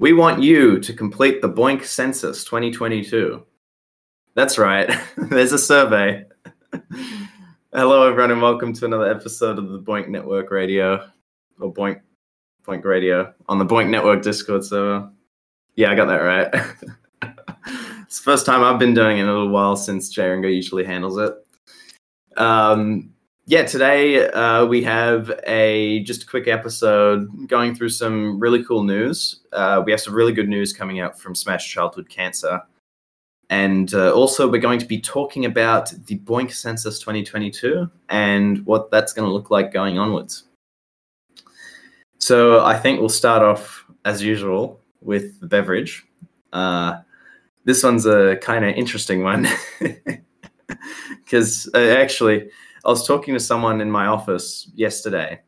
[0.00, 3.44] We want you to complete the BOINC Census 2022.
[4.36, 4.88] That's right.
[5.16, 6.24] There's a survey.
[7.72, 11.04] Hello, everyone, and welcome to another episode of the BOINC Network Radio
[11.58, 12.00] or BOINC
[12.64, 15.10] BOINC Radio on the BOINC Network Discord server.
[15.74, 16.48] Yeah, I got that right.
[18.04, 20.46] it's the first time I've been doing it in a little while since Jay Ringo
[20.46, 21.34] usually handles it.
[22.36, 23.14] Um,
[23.48, 28.82] yeah, today uh, we have a just a quick episode going through some really cool
[28.82, 29.40] news.
[29.54, 32.60] Uh, we have some really good news coming out from Smash Childhood Cancer.
[33.48, 38.90] And uh, also, we're going to be talking about the BOINC Census 2022 and what
[38.90, 40.44] that's going to look like going onwards.
[42.18, 46.06] So, I think we'll start off, as usual, with the beverage.
[46.52, 46.98] Uh,
[47.64, 49.48] this one's a kind of interesting one
[51.24, 52.50] because uh, actually,
[52.84, 55.40] I was talking to someone in my office yesterday,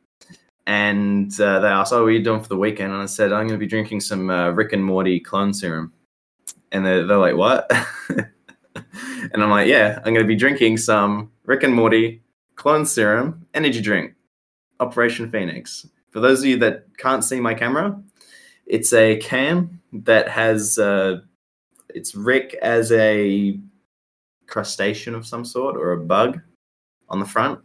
[0.67, 3.33] and uh, they asked, "Oh, what are you doing for the weekend?" And I said,
[3.33, 5.93] "I'm going to be drinking some uh, Rick and Morty clone serum."
[6.73, 7.71] And they're, they're like, "What?"
[8.09, 12.23] and I'm like, "Yeah, I'm going to be drinking some Rick and Morty
[12.57, 14.15] clone serum energy drink,
[14.81, 18.01] Operation Phoenix." For those of you that can't see my camera,
[18.67, 21.21] it's a can that has uh,
[21.95, 23.59] it's Rick as a
[24.47, 26.41] crustacean of some sort or a bug
[27.11, 27.61] on the front.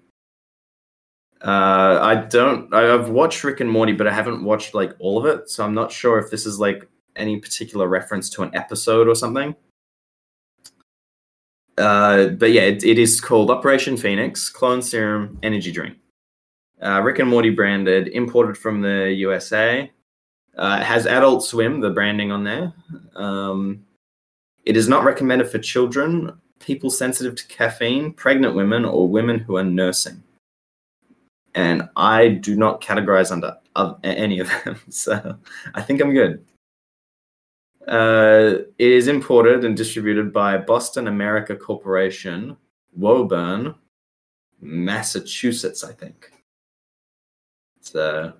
[1.42, 2.74] Uh, I don't.
[2.74, 5.74] I've watched Rick and Morty, but I haven't watched like all of it, so I'm
[5.74, 9.56] not sure if this is like any particular reference to an episode or something.
[11.78, 15.98] Uh, but yeah, it, it is called Operation Phoenix Clone Serum Energy Drink.
[16.82, 19.92] Uh, Rick and Morty branded, imported from the USA.
[20.58, 22.74] Uh, it has Adult Swim, the branding on there.
[23.16, 23.86] Um,
[24.66, 29.58] it is not recommended for children people sensitive to caffeine, pregnant women, or women who
[29.58, 30.24] are nursing.
[31.54, 33.58] And I do not categorize under
[34.04, 35.38] any of them, so
[35.74, 36.46] I think I'm good.
[37.88, 42.58] Uh, it is imported and distributed by Boston America Corporation,
[42.94, 43.76] Woburn,
[44.60, 46.32] Massachusetts, I think.
[47.82, 48.34] So,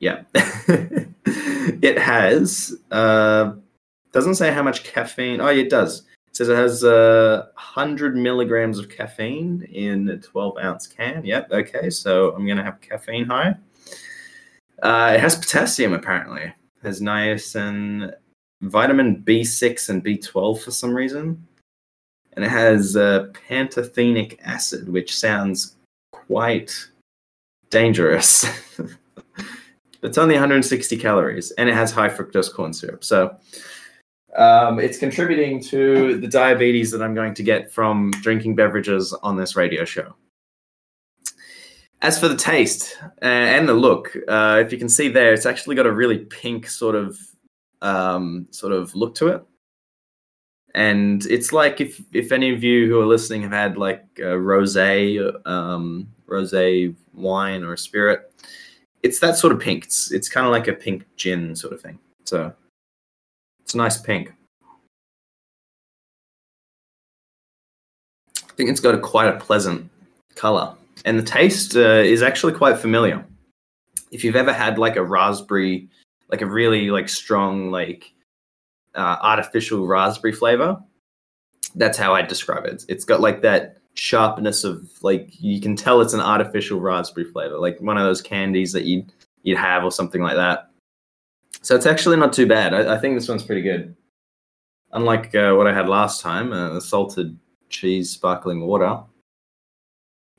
[0.00, 0.22] yeah.
[0.34, 3.52] it has, uh,
[4.12, 5.40] doesn't say how much caffeine.
[5.40, 6.02] Oh, it does
[6.36, 11.24] says it has uh, 100 milligrams of caffeine in a 12 ounce can.
[11.24, 13.56] Yep, okay, so I'm going to have caffeine high.
[14.82, 16.42] Uh, it has potassium, apparently.
[16.42, 16.52] It
[16.82, 18.12] has niacin,
[18.60, 21.46] vitamin B6 and B12 for some reason.
[22.34, 25.76] And it has uh, pantothenic acid, which sounds
[26.12, 26.86] quite
[27.70, 28.44] dangerous.
[30.02, 33.02] it's only 160 calories, and it has high fructose corn syrup.
[33.04, 33.38] So,
[34.36, 39.36] um, it's contributing to the diabetes that I'm going to get from drinking beverages on
[39.36, 40.14] this radio show.
[42.02, 45.46] As for the taste uh, and the look, uh, if you can see there, it's
[45.46, 47.18] actually got a really pink sort of
[47.80, 49.42] um, sort of look to it.
[50.74, 54.36] And it's like if if any of you who are listening have had like a
[54.36, 58.30] rosé, um, rosé wine or a spirit,
[59.02, 59.84] it's that sort of pink.
[59.84, 61.98] It's it's kind of like a pink gin sort of thing.
[62.24, 62.52] So
[63.66, 64.32] it's a nice pink.
[68.38, 69.90] I think it's got a quite a pleasant
[70.36, 70.72] color,
[71.04, 73.26] and the taste uh, is actually quite familiar.
[74.12, 75.88] If you've ever had like a raspberry,
[76.28, 78.12] like a really like strong like
[78.94, 80.78] uh, artificial raspberry flavor,
[81.74, 82.84] that's how I describe it.
[82.88, 87.58] It's got like that sharpness of like you can tell it's an artificial raspberry flavor,
[87.58, 89.04] like one of those candies that you
[89.42, 90.70] you'd have or something like that.
[91.62, 92.74] So it's actually not too bad.
[92.74, 93.96] I, I think this one's pretty good.
[94.92, 97.36] Unlike uh, what I had last time, uh, salted
[97.68, 99.00] cheese sparkling water.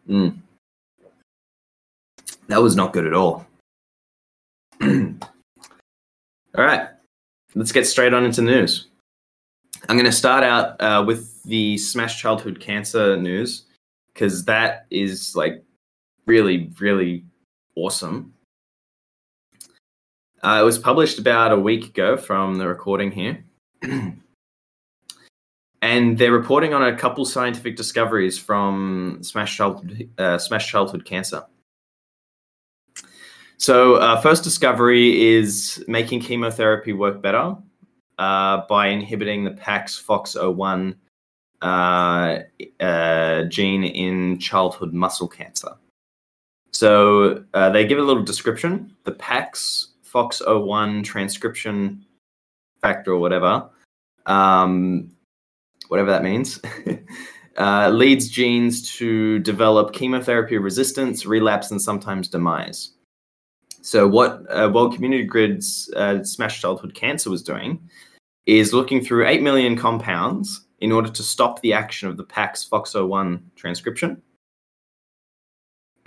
[0.09, 0.38] Mm.
[2.47, 3.45] That was not good at all.
[4.81, 5.17] all
[6.55, 6.88] right,
[7.55, 8.88] let's get straight on into the news.
[9.89, 13.66] I'm going to start out uh, with the Smash Childhood Cancer news
[14.13, 15.63] because that is like
[16.25, 17.25] really, really
[17.75, 18.34] awesome.
[20.44, 23.44] Uh, it was published about a week ago from the recording here.
[25.82, 31.44] and they're reporting on a couple scientific discoveries from Smash Childhood, uh, Smash Childhood Cancer.
[33.58, 37.56] So, uh, first discovery is making chemotherapy work better
[38.20, 40.96] uh, by inhibiting the PAX FOXO1
[41.64, 42.40] uh,
[42.79, 45.72] uh, gene in childhood muscle cancer.
[46.72, 48.96] So, they give a little description.
[49.06, 52.03] The PAX FOXO1 transcription
[52.81, 53.69] factor or whatever,
[54.25, 55.11] um,
[55.90, 56.59] whatever that means,
[57.58, 62.93] uh, leads genes to develop chemotherapy resistance, relapse, and sometimes demise.
[63.81, 67.79] So what uh, World Community Grid's uh, Smash Childhood Cancer was doing
[68.47, 72.67] is looking through 8 million compounds in order to stop the action of the PAX
[72.67, 74.20] FOXO1 transcription.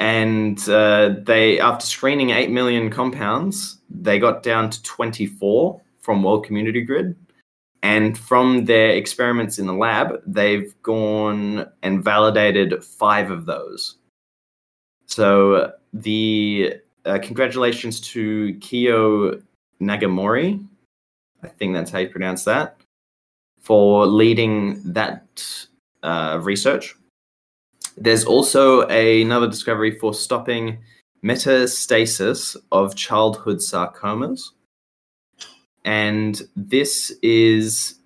[0.00, 6.46] And uh, they, after screening 8 million compounds, they got down to 24 from World
[6.46, 7.14] Community Grid.
[7.82, 13.96] And from their experiments in the lab, they've gone and validated five of those.
[15.06, 16.74] So the
[17.04, 19.42] uh, congratulations to Kiyo
[19.82, 20.66] Nagamori.
[21.42, 22.80] I think that's how you pronounce that
[23.60, 25.66] for leading that
[26.02, 26.94] uh, research.
[28.00, 30.78] There's also a, another discovery for stopping
[31.22, 34.40] metastasis of childhood sarcomas.
[35.84, 38.00] And this is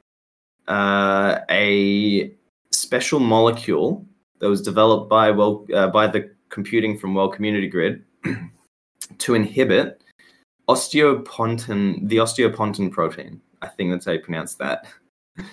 [0.67, 2.35] uh, a
[2.73, 4.05] special molecule
[4.41, 8.05] that was developed by well uh, by the computing from World Community Grid
[9.19, 10.03] to inhibit
[10.69, 13.41] osteopontin, the osteopontin protein.
[13.63, 14.87] I think that's how you pronounce that.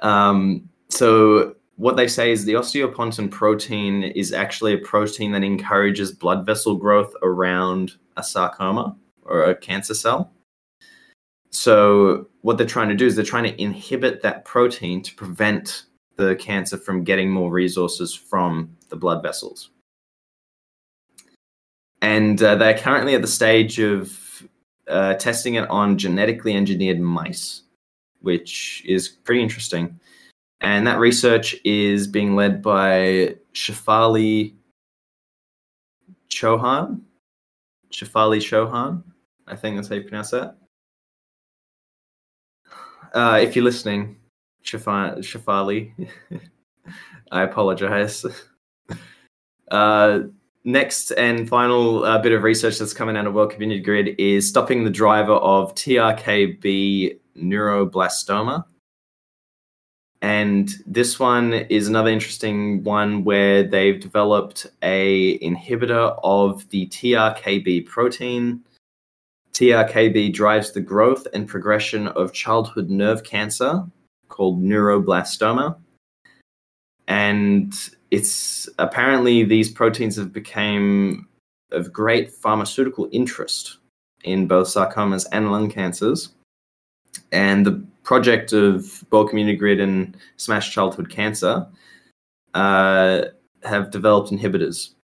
[0.00, 6.10] Um, so what they say is the osteopontin protein is actually a protein that encourages
[6.10, 10.32] blood vessel growth around a sarcoma or a cancer cell.
[11.50, 15.84] So what they're trying to do is they're trying to inhibit that protein to prevent
[16.16, 19.70] the cancer from getting more resources from the blood vessels.
[22.02, 24.46] And uh, they're currently at the stage of
[24.88, 27.62] uh, testing it on genetically engineered mice
[28.20, 29.98] which is pretty interesting.
[30.60, 34.54] And that research is being led by Shafali
[36.28, 37.00] Chauhan.
[37.92, 39.02] Shafali Chauhan.
[39.46, 40.56] I think that's how you pronounce that.
[43.14, 44.16] Uh, if you're listening,
[44.64, 46.08] Shafali,
[47.32, 48.24] I apologize.
[49.70, 50.20] Uh,
[50.64, 54.48] next and final uh, bit of research that's coming out of World Community Grid is
[54.48, 58.64] stopping the driver of TRKB neuroblastoma.
[60.20, 67.86] And this one is another interesting one where they've developed a inhibitor of the TRKB
[67.86, 68.64] protein.
[69.52, 73.84] TRKB drives the growth and progression of childhood nerve cancer
[74.28, 75.76] called neuroblastoma.
[77.06, 77.72] And
[78.10, 81.28] it's apparently these proteins have become
[81.70, 83.78] of great pharmaceutical interest
[84.24, 86.30] in both sarcomas and lung cancers
[87.32, 91.66] and the project of World Community Grid and Smash Childhood Cancer
[92.54, 93.24] uh,
[93.64, 94.94] have developed inhibitors,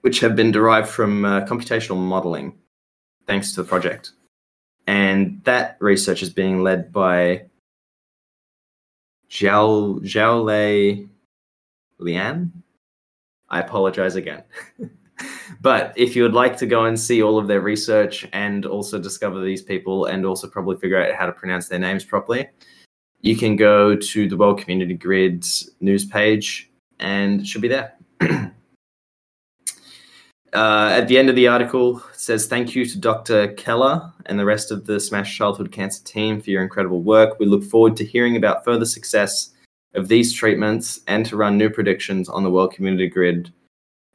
[0.00, 2.56] which have been derived from uh, computational modeling,
[3.26, 4.12] thanks to the project.
[4.86, 7.42] And that research is being led by
[9.28, 11.06] Zhao, Zhao
[12.00, 12.50] Lian.
[13.50, 14.42] I apologize again.
[15.60, 18.98] but if you would like to go and see all of their research and also
[18.98, 22.48] discover these people and also probably figure out how to pronounce their names properly,
[23.20, 27.94] you can go to the World Community Grid's news page and it should be there.
[30.52, 33.52] Uh, at the end of the article, says thank you to Dr.
[33.52, 37.38] Keller and the rest of the Smash Childhood Cancer team for your incredible work.
[37.38, 39.52] We look forward to hearing about further success
[39.94, 43.52] of these treatments and to run new predictions on the World Community Grid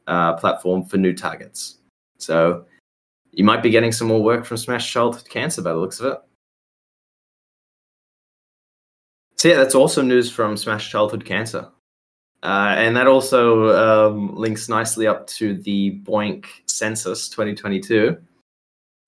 [0.06, 1.78] uh, platform for new targets.
[2.18, 2.64] So
[3.32, 6.12] you might be getting some more work from Smash Childhood Cancer by the looks of
[6.12, 6.18] it.
[9.36, 11.68] So yeah, that's also news from Smash Childhood Cancer.
[12.42, 18.16] Uh, and that also um, links nicely up to the BOINC census 2022,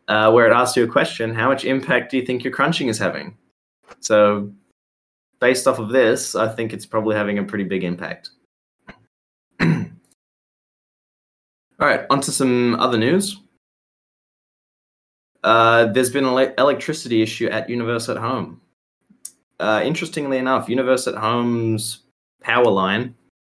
[0.08, 2.88] uh, where it asks you a question How much impact do you think your crunching
[2.88, 3.36] is having?
[4.00, 4.52] So,
[5.40, 8.30] based off of this, I think it's probably having a pretty big impact.
[11.80, 13.40] All right, on to some other news.
[15.44, 18.60] Uh, there's been an electricity issue at Universe at Home.
[19.60, 22.00] Uh, interestingly enough, Universe at Home's
[22.42, 23.14] power line,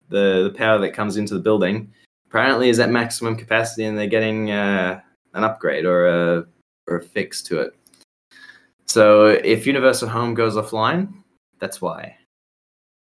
[0.09, 1.93] the, the power that comes into the building,
[2.29, 5.01] apparently is at maximum capacity and they're getting uh,
[5.35, 6.47] an upgrade or a,
[6.89, 7.77] or a fix to it.
[8.87, 11.13] So if Universe at Home goes offline,
[11.61, 12.17] that's why.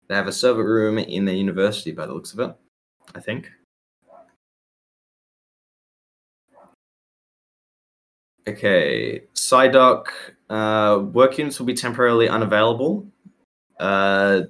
[0.07, 2.55] They have a server room in their university by the looks of it,
[3.13, 3.51] I think.
[8.47, 10.07] Okay, SiDock
[10.49, 13.05] uh, work units will be temporarily unavailable.
[13.79, 14.41] Uh,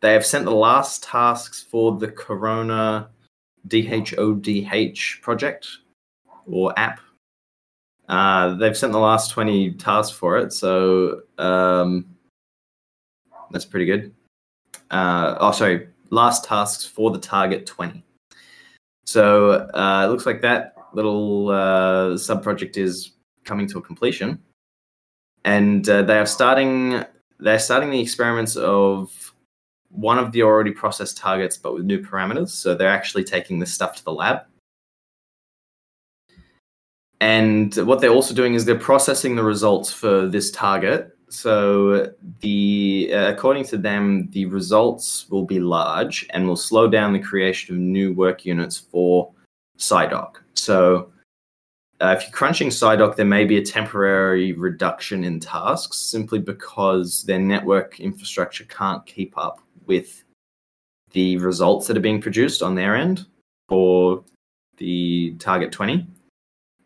[0.00, 3.10] they have sent the last tasks for the Corona
[3.68, 5.68] DHODH project
[6.46, 7.00] or app.
[8.08, 12.16] Uh, they've sent the last 20 tasks for it, so um,
[13.52, 14.12] that's pretty good.
[14.90, 18.02] Uh, oh, sorry, last tasks for the target 20.
[19.06, 23.12] So uh, it looks like that little uh, sub project is
[23.44, 24.40] coming to a completion,
[25.44, 27.04] and uh, they are starting.
[27.38, 29.34] They're starting the experiments of
[29.90, 32.50] one of the already processed targets, but with new parameters.
[32.50, 34.42] So they're actually taking this stuff to the lab.
[37.20, 41.16] And what they're also doing is they're processing the results for this target.
[41.28, 47.12] So the uh, according to them, the results will be large and will slow down
[47.12, 49.32] the creation of new work units for
[49.78, 50.36] SiDock.
[50.60, 51.10] So
[52.00, 57.22] uh, if you're crunching SiDock, there may be a temporary reduction in tasks simply because
[57.24, 60.24] their network infrastructure can't keep up with
[61.12, 63.26] the results that are being produced on their end
[63.68, 64.24] for
[64.76, 66.06] the target 20.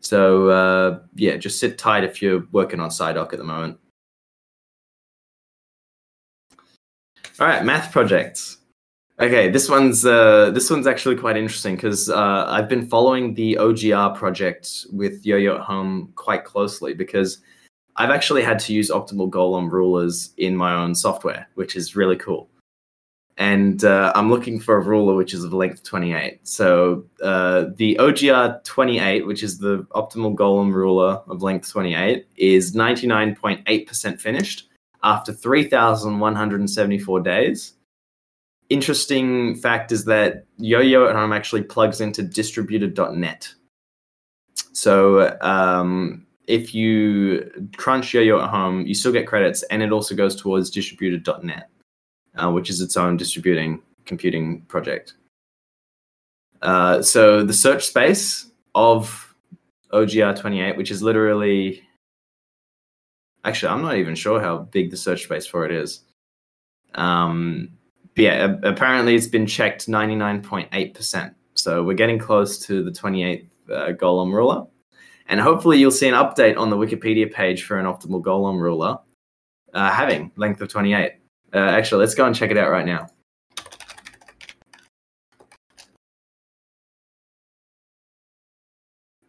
[0.01, 3.79] So uh, yeah, just sit tight if you're working on SiDock at the moment.
[7.39, 8.57] All right, math projects.
[9.17, 13.55] Okay, this one's uh, this one's actually quite interesting because uh, I've been following the
[13.55, 17.37] OGR project with Yo-Yo at Home quite closely because
[17.95, 22.17] I've actually had to use optimal Golomb rulers in my own software, which is really
[22.17, 22.49] cool.
[23.37, 26.45] And uh, I'm looking for a ruler which is of length 28.
[26.45, 32.75] So uh, the OGR 28, which is the optimal Golomb ruler of length 28, is
[32.75, 34.67] 99.8% finished
[35.03, 37.75] after 3,174 days
[38.69, 43.53] interesting fact is that Yo-Yo at Home actually plugs into distributed.net.
[44.73, 50.15] So um, if you crunch Yo-Yo at Home, you still get credits, and it also
[50.15, 51.69] goes towards distributed.net,
[52.35, 55.15] uh, which is its own distributing computing project.
[56.61, 59.35] Uh, so the search space of
[59.91, 61.81] OGR28, which is literally
[63.43, 66.01] actually I'm not even sure how big the search space for it is.
[66.95, 67.74] Um,
[68.15, 71.35] yeah, apparently it's been checked 99.8%.
[71.55, 74.65] So we're getting close to the 28th uh, Golomb ruler.
[75.27, 78.99] And hopefully you'll see an update on the Wikipedia page for an optimal Golomb ruler
[79.73, 81.13] uh, having length of 28.
[81.53, 83.07] Uh, actually, let's go and check it out right now.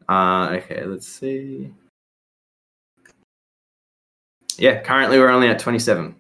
[0.09, 1.73] Uh, okay, let's see.
[4.57, 6.14] Yeah, currently we're only at 27.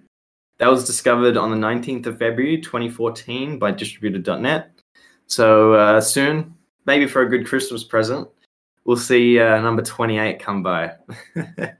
[0.58, 4.70] That was discovered on the 19th of February 2014 by distributed.net.
[5.26, 6.54] So uh, soon,
[6.86, 8.28] maybe for a good Christmas present,
[8.84, 10.92] we'll see uh, number 28 come by.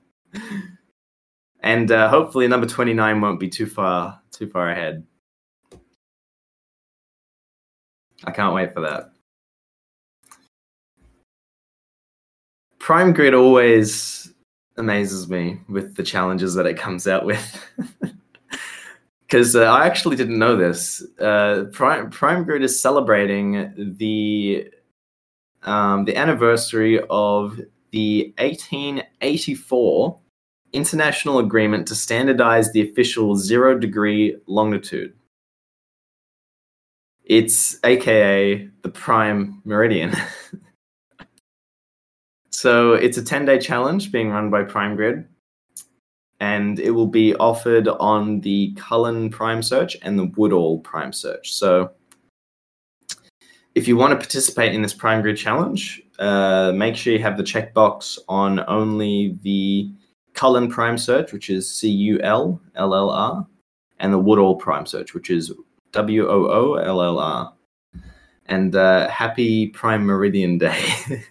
[1.61, 5.06] and uh, hopefully number 29 won't be too far too far ahead.
[8.25, 9.12] I can't wait for that.
[12.78, 14.33] Prime Grid always
[14.76, 17.64] amazes me with the challenges that it comes out with.
[19.26, 21.04] because uh, I actually didn't know this.
[21.21, 24.71] Uh, Prime, Prime Grid is celebrating the
[25.62, 30.18] um, the anniversary of the 1884
[30.73, 35.12] international agreement to standardize the official zero degree longitude.
[37.25, 40.14] It's AKA the Prime Meridian.
[42.50, 45.26] so it's a 10 day challenge being run by Prime Grid
[46.40, 51.52] and it will be offered on the Cullen Prime Search and the Woodall Prime Search.
[51.52, 51.90] So,
[53.75, 57.37] if you want to participate in this Prime Grid Challenge, uh, make sure you have
[57.37, 59.90] the checkbox on only the
[60.35, 63.47] Cullen Prime Search, which is C U L L L R,
[63.99, 65.52] and the Woodall Prime Search, which is
[65.93, 67.52] W O O L L R.
[68.47, 70.85] And uh, happy Prime Meridian Day.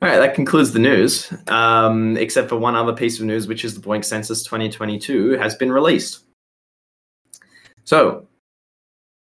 [0.00, 3.66] All right, that concludes the news, um, except for one other piece of news, which
[3.66, 6.20] is the BOINC Census 2022 has been released.
[7.84, 8.26] So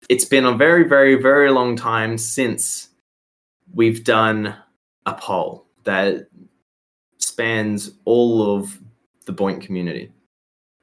[0.08, 2.91] it's been a very, very, very long time since
[3.74, 4.56] we've done
[5.06, 6.28] a poll that
[7.18, 8.80] spans all of
[9.26, 10.12] the BOINC community.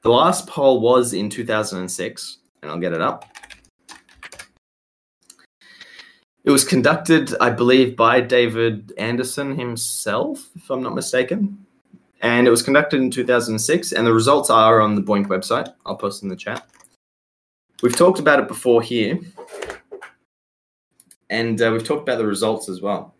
[0.03, 3.25] The last poll was in 2006, and I'll get it up.
[6.45, 11.67] It was conducted, I believe, by David Anderson himself, if I'm not mistaken.
[12.23, 15.73] And it was conducted in 2006, and the results are on the BOINC website.
[15.85, 16.67] I'll post in the chat.
[17.83, 19.21] We've talked about it before here,
[21.31, 23.15] and uh, we've talked about the results as well.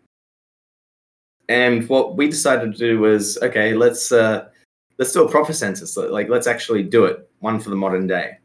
[1.47, 4.49] And what we decided to do was, okay, let's uh,
[4.97, 5.97] let's do a proper census.
[5.97, 8.37] Like, let's actually do it, one for the modern day,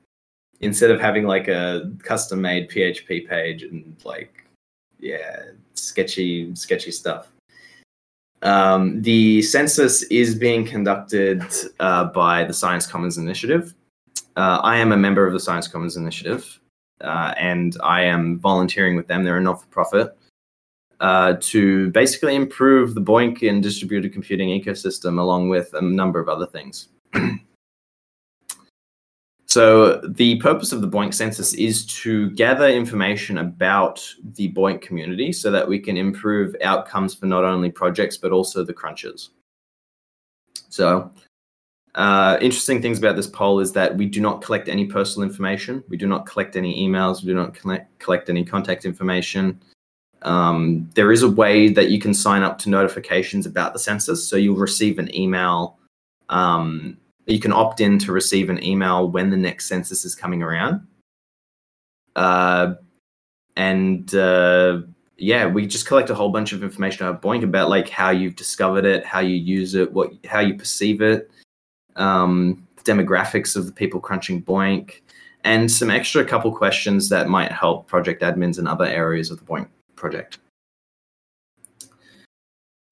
[0.60, 4.44] instead of having like a custom-made PHP page and like,
[5.00, 5.42] yeah,
[5.74, 7.30] sketchy, sketchy stuff.
[8.42, 11.42] Um, the census is being conducted
[11.80, 13.74] uh, by the Science Commons Initiative.
[14.36, 16.60] Uh, I am a member of the Science Commons Initiative,
[17.00, 19.24] uh, and I am volunteering with them.
[19.24, 20.16] They're a not-for-profit
[21.00, 26.28] uh, to basically improve the BOINC and distributed computing ecosystem, along with a number of
[26.28, 26.88] other things.
[29.46, 35.32] so the purpose of the BOINC census is to gather information about the BOINC community,
[35.32, 39.30] so that we can improve outcomes for not only projects but also the crunches.
[40.68, 41.12] So
[41.94, 45.84] uh, interesting things about this poll is that we do not collect any personal information.
[45.88, 47.22] We do not collect any emails.
[47.22, 49.60] We do not collect, collect any contact information.
[50.22, 54.26] Um, there is a way that you can sign up to notifications about the census.
[54.26, 55.78] So you'll receive an email.
[56.30, 56.96] Um,
[57.26, 60.86] you can opt in to receive an email when the next census is coming around.
[62.16, 62.74] Uh,
[63.56, 64.80] and uh,
[65.16, 68.36] yeah, we just collect a whole bunch of information about BOINC about like how you've
[68.36, 71.30] discovered it, how you use it, what how you perceive it,
[71.96, 75.00] um, demographics of the people crunching BOINC,
[75.44, 79.44] and some extra couple questions that might help project admins in other areas of the
[79.44, 80.38] BOINC project.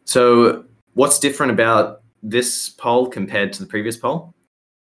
[0.05, 4.35] So, what's different about this poll compared to the previous poll?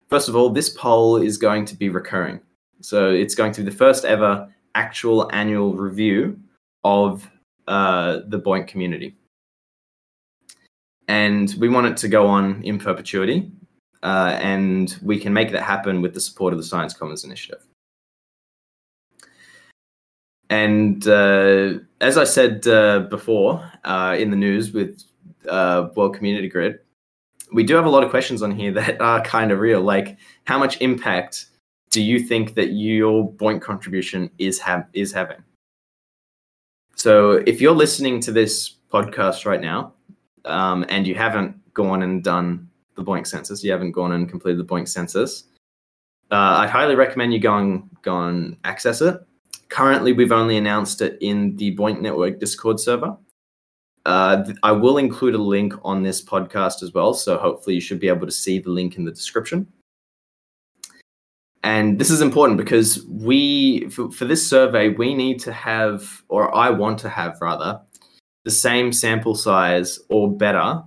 [0.08, 2.40] First of all, this poll is going to be recurring.
[2.80, 6.38] So, it's going to be the first ever actual annual review
[6.84, 7.30] of
[7.68, 9.16] uh, the BOINC community.
[11.08, 13.52] And we want it to go on in perpetuity
[14.02, 17.62] uh, and we can make that happen with the support of the Science Commons Initiative.
[20.50, 25.02] And uh, as I said uh, before uh, in the news with
[25.48, 26.80] uh, World Community Grid,
[27.52, 29.80] we do have a lot of questions on here that are kind of real.
[29.80, 31.46] Like, how much impact
[31.90, 35.42] do you think that your BOINC contribution is have is having?
[36.96, 39.94] So, if you're listening to this podcast right now,
[40.44, 44.58] um, and you haven't gone and done the BOINC census, you haven't gone and completed
[44.58, 45.44] the BOINC census,
[46.30, 49.20] uh, I'd highly recommend you go and go and access it.
[49.68, 53.16] Currently, we've only announced it in the BOINC Network Discord server.
[54.04, 57.80] Uh, th- I will include a link on this podcast as well, so hopefully you
[57.80, 59.66] should be able to see the link in the description.
[61.62, 66.52] And this is important because we, for, for this survey, we need to have, or
[66.54, 67.80] I want to have rather,
[68.44, 70.82] the same sample size or better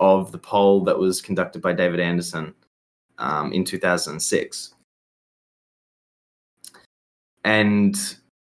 [0.00, 2.54] of the poll that was conducted by David Anderson
[3.18, 4.74] um, in 2006.
[7.44, 7.96] And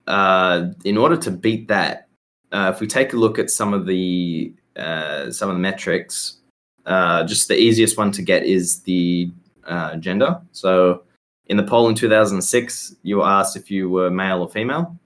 [0.08, 2.08] uh, in order to beat that,
[2.52, 6.38] uh, if we take a look at some of the uh, some of the metrics,
[6.86, 9.32] uh, just the easiest one to get is the
[9.66, 10.42] uh, gender.
[10.52, 11.04] So
[11.48, 14.98] in the poll in 2006, you were asked if you were male or female.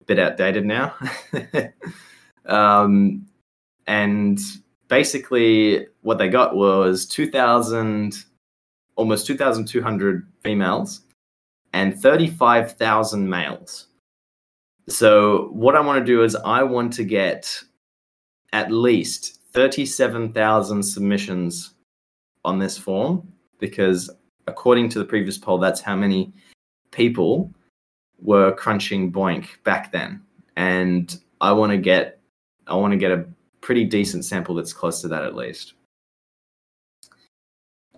[0.00, 0.94] A bit outdated now.
[2.46, 3.26] um,
[3.86, 4.38] and
[4.88, 8.24] basically what they got was 2000
[8.96, 11.00] almost 2200 females
[11.72, 13.88] and 35,000 males.
[14.88, 17.60] So what I want to do is I want to get
[18.52, 21.74] at least 37,000 submissions
[22.44, 23.26] on this form
[23.58, 24.10] because
[24.46, 26.32] according to the previous poll that's how many
[26.90, 27.50] people
[28.20, 30.22] were crunching BOINC back then
[30.56, 32.20] and I want to get
[32.66, 33.24] I want to get a
[33.64, 35.72] pretty decent sample that's close to that at least.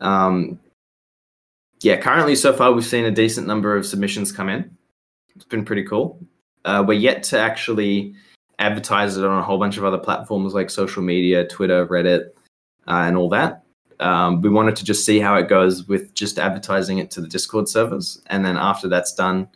[0.01, 0.61] Um,
[1.83, 4.77] yeah, currently so far we've seen a decent number of submissions come in.
[5.35, 6.25] It's been pretty cool.
[6.65, 8.15] Uh, we're yet to actually
[8.61, 12.29] advertise it on a whole bunch of other platforms like social media, Twitter, Reddit,
[12.87, 13.65] uh, and all that.
[13.99, 17.29] Um, we wanted to just see how it goes with just advertising it to the
[17.29, 19.49] Discord servers, and then after that's done,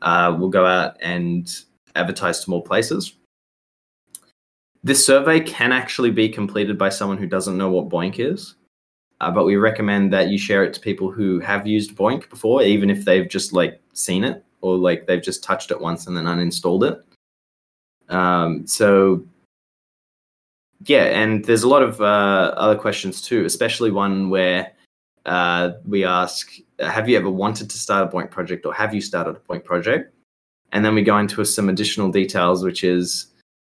[0.00, 1.50] uh, we'll go out and
[1.94, 3.18] advertise to more places
[4.88, 8.54] this survey can actually be completed by someone who doesn't know what BOINC is.
[9.20, 12.62] Uh, but we recommend that you share it to people who have used BOINC before,
[12.62, 16.16] even if they've just like seen it or like they've just touched it once and
[16.16, 17.04] then uninstalled it.
[18.12, 19.24] Um, so
[20.86, 24.72] yeah, and there's a lot of uh, other questions too, especially one where
[25.26, 29.02] uh, we ask, "Have you ever wanted to start a BOINC project, or have you
[29.02, 30.14] started a BOINC project?"
[30.72, 33.26] And then we go into some additional details, which is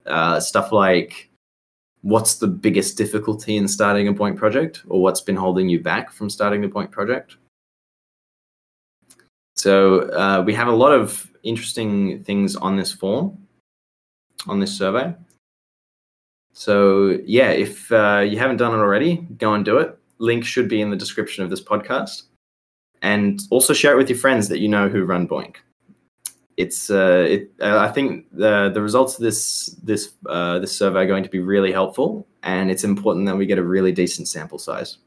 [0.09, 1.29] uh, stuff like
[2.01, 6.11] what's the biggest difficulty in starting a BOINC project, or what's been holding you back
[6.11, 7.35] from starting the BOINC project.
[9.55, 13.37] So uh, we have a lot of interesting things on this form,
[14.47, 15.13] on this survey.
[16.53, 19.97] So yeah, if uh, you haven't done it already, go and do it.
[20.19, 22.23] Link should be in the description of this podcast,
[23.01, 25.57] and also share it with your friends that you know who run BOINC.
[26.59, 31.03] It's uh, it, uh, I think the the results of this this uh, this survey
[31.03, 34.27] are going to be really helpful, and it's important that we get a really decent
[34.27, 34.97] sample size.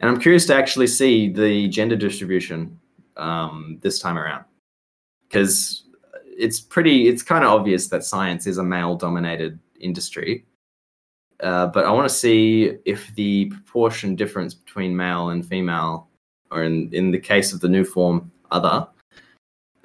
[0.00, 2.80] And I'm curious to actually see the gender distribution
[3.18, 4.46] um, this time around
[5.28, 5.84] because
[6.24, 10.44] it's pretty it's kind of obvious that science is a male dominated industry
[11.40, 16.08] uh, but i want to see if the proportion difference between male and female
[16.50, 18.86] or in, in the case of the new form other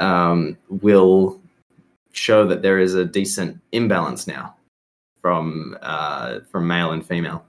[0.02, 1.40] um, will
[2.12, 4.56] show that there is a decent imbalance now
[5.22, 7.46] from uh, from male and female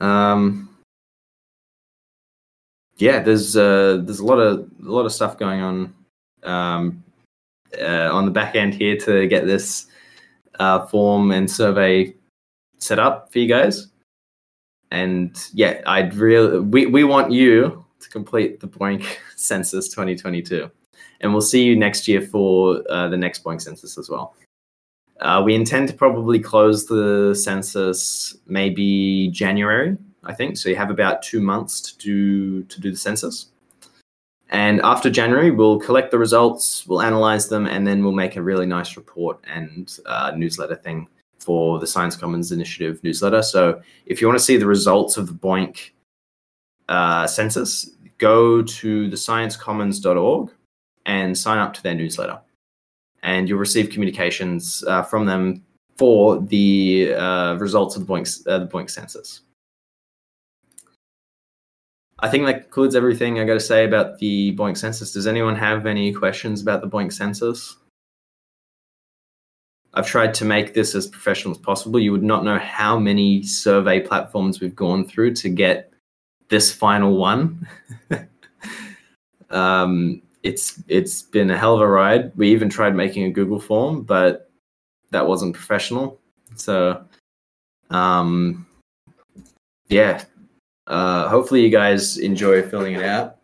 [0.00, 0.68] um,
[2.96, 5.94] yeah, there's uh, there's a lot of a lot of stuff going on
[6.44, 7.04] um,
[7.80, 9.86] uh, on the back end here to get this
[10.58, 12.14] uh, form and survey
[12.78, 13.88] set up for you guys.
[14.90, 19.04] And yeah, I'd really we, we want you to complete the BOINC
[19.36, 20.70] Census 2022,
[21.20, 24.34] and we'll see you next year for uh, the next BOINC Census as well.
[25.20, 30.56] Uh, we intend to probably close the census maybe January I think.
[30.56, 33.46] So you have about two months to do to do the census.
[34.50, 38.42] And after January, we'll collect the results, we'll analyze them, and then we'll make a
[38.42, 41.08] really nice report and uh, newsletter thing
[41.40, 43.42] for the Science Commons Initiative newsletter.
[43.42, 45.90] So if you want to see the results of the BOINC
[46.88, 50.50] uh, census, go to thesciencecommons.org
[51.06, 52.40] and sign up to their newsletter.
[53.22, 55.64] And you'll receive communications uh, from them
[55.96, 59.40] for the uh, results of the BOINC, uh, the BOINC census.
[62.18, 65.12] I think that concludes everything I got to say about the BOINC census.
[65.12, 67.76] Does anyone have any questions about the BOINC census?
[69.94, 72.00] I've tried to make this as professional as possible.
[72.00, 75.92] You would not know how many survey platforms we've gone through to get
[76.48, 77.66] this final one.
[79.50, 82.32] um, it's it's been a hell of a ride.
[82.36, 84.50] We even tried making a Google form, but
[85.10, 86.20] that wasn't professional.
[86.56, 87.04] So,
[87.90, 88.66] um,
[89.88, 90.24] yeah,
[90.86, 93.38] uh, hopefully, you guys enjoy filling it out.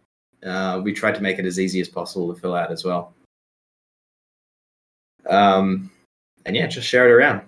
[0.45, 3.15] Uh, we tried to make it as easy as possible to fill out as well.
[5.29, 5.91] Um,
[6.47, 7.43] and yeah, just share it around.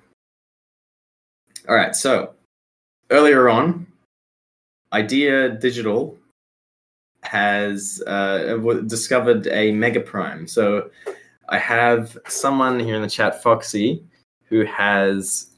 [1.69, 1.95] All right.
[1.95, 2.35] So
[3.11, 3.87] earlier on,
[4.93, 6.19] Idea Digital
[7.23, 10.47] has uh, discovered a mega prime.
[10.47, 10.91] So
[11.49, 14.05] I have someone here in the chat, Foxy,
[14.45, 15.49] who has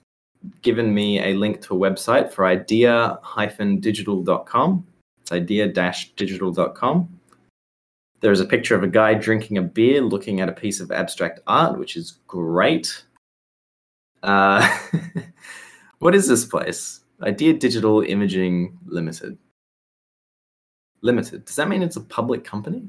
[0.62, 4.86] given me a link to a website for idea-digital.com.
[5.22, 7.20] It's idea-digital.com.
[8.20, 11.40] There's a picture of a guy drinking a beer looking at a piece of abstract
[11.46, 13.04] art, which is great.
[14.22, 14.66] Uh,
[15.98, 17.00] what is this place?
[17.24, 19.38] Idea Digital Imaging Limited.
[21.00, 21.44] Limited.
[21.44, 22.88] Does that mean it's a public company?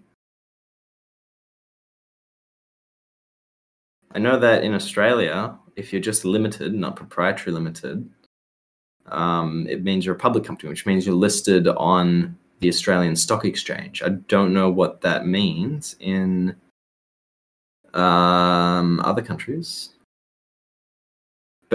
[4.14, 8.10] I know that in Australia, if you're just limited, not proprietary limited,
[9.08, 13.46] um, it means you're a public company, which means you're listed on the Australian Stock
[13.46, 14.02] Exchange.
[14.02, 16.56] I don't know what that means in
[17.94, 19.95] um, other countries,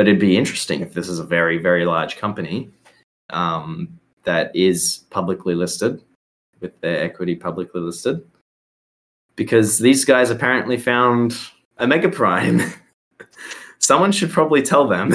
[0.00, 2.70] but it'd be interesting if this is a very, very large company
[3.34, 6.02] um, that is publicly listed
[6.60, 8.26] with their equity publicly listed,
[9.36, 11.36] because these guys apparently found
[11.76, 12.62] a mega prime.
[13.78, 15.12] someone should probably tell them.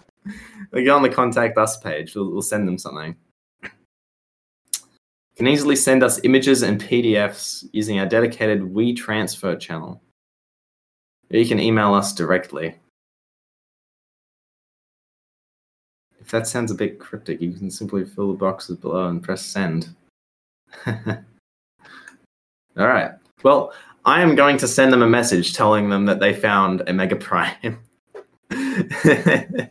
[0.72, 2.16] they go on the contact us page.
[2.16, 3.14] We'll, we'll send them something.
[3.62, 10.02] You can easily send us images and PDFs using our dedicated WeTransfer channel.
[11.32, 12.74] Or you can email us directly.
[16.30, 19.88] That sounds a bit cryptic, you can simply fill the boxes below and press send.
[20.86, 20.96] All
[22.76, 23.12] right.
[23.42, 23.72] Well,
[24.04, 27.16] I am going to send them a message telling them that they found a Mega
[27.16, 27.80] Prime.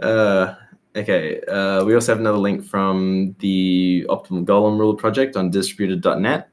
[0.00, 0.54] uh,
[0.96, 1.40] okay.
[1.42, 6.48] Uh, we also have another link from the Optimal Golomb Ruler project on distributed.net.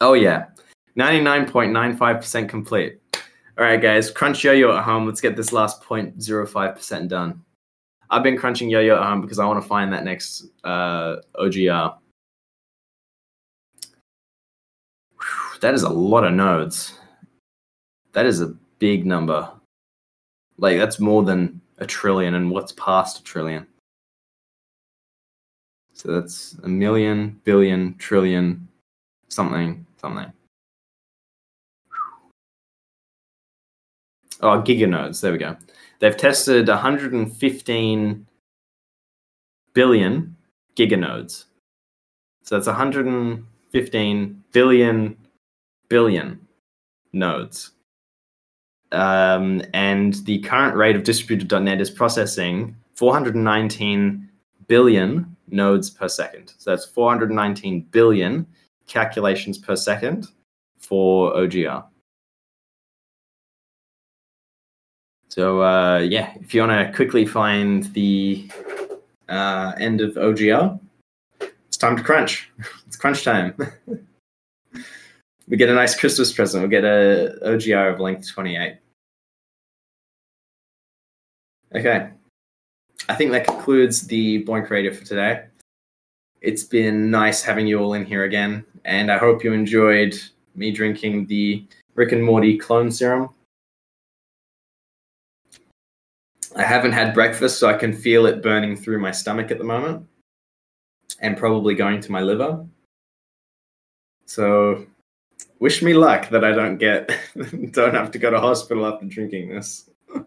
[0.00, 0.46] Oh, yeah.
[0.98, 3.00] 99.95% complete.
[3.58, 5.04] All right, guys, crunch yo-yo at home.
[5.04, 7.42] Let's get this last 0.05% done.
[8.08, 11.96] I've been crunching yo-yo at home because I want to find that next uh, OGR.
[15.20, 16.94] Whew, that is a lot of nodes.
[18.12, 19.50] That is a big number.
[20.58, 23.66] Like that's more than a trillion, and what's past a trillion?
[25.94, 28.68] So that's a million, billion, trillion,
[29.28, 30.32] something, something.
[34.40, 35.20] Oh, giganodes.
[35.20, 35.56] There we go.
[35.98, 38.26] They've tested 115
[39.74, 40.36] billion
[40.76, 41.44] giganodes.
[42.42, 45.16] So that's 115 billion
[45.88, 46.40] billion
[47.12, 47.72] nodes.
[48.92, 54.28] Um, and the current rate of distributed.net is processing 419
[54.66, 56.52] billion nodes per second.
[56.58, 58.46] So that's 419 billion
[58.86, 60.28] calculations per second
[60.78, 61.84] for OGR.
[65.38, 68.50] So uh, yeah, if you want to quickly find the
[69.28, 70.80] uh, end of OGR,
[71.68, 72.50] it's time to crunch.
[72.88, 73.54] it's crunch time.
[75.46, 76.62] we get a nice Christmas present.
[76.62, 78.78] We'll get a OGR of length 28.
[81.76, 82.10] Okay.
[83.08, 85.44] I think that concludes the BOINC Radio for today.
[86.40, 90.20] It's been nice having you all in here again, and I hope you enjoyed
[90.56, 93.30] me drinking the Rick and Morty clone serum.
[96.58, 99.64] I haven't had breakfast, so I can feel it burning through my stomach at the
[99.64, 100.04] moment
[101.20, 102.66] and probably going to my liver.
[104.26, 104.84] So
[105.60, 107.10] wish me luck that I don't get
[107.72, 109.88] don't have to go to hospital after drinking this.
[110.14, 110.24] all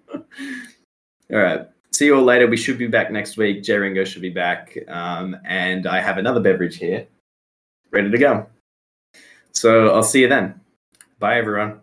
[1.30, 1.68] right.
[1.92, 2.48] See you all later.
[2.48, 3.62] We should be back next week.
[3.62, 4.78] J Ringo should be back.
[4.88, 7.06] Um, and I have another beverage here
[7.92, 8.48] ready to go.
[9.52, 10.62] So I'll see you then.
[11.20, 11.82] Bye everyone.